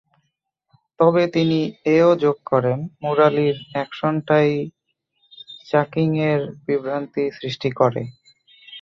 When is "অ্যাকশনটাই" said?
3.71-4.51